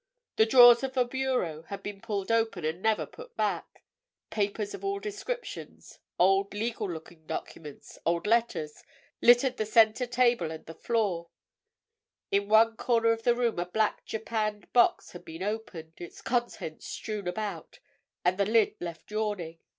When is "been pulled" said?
1.83-2.31